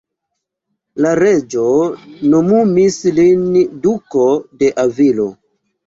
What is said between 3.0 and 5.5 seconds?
lin Duko de Avilo.